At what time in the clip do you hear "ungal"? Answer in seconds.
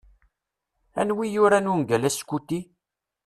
1.73-2.03